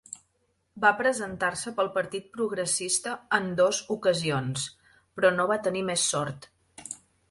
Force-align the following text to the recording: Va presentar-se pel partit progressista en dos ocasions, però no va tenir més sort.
Va 0.85 0.91
presentar-se 1.01 1.73
pel 1.81 1.91
partit 1.99 2.33
progressista 2.39 3.15
en 3.41 3.55
dos 3.63 3.85
ocasions, 3.99 4.69
però 5.17 5.37
no 5.39 5.51
va 5.57 5.63
tenir 5.71 5.89
més 5.95 6.13
sort. 6.15 6.55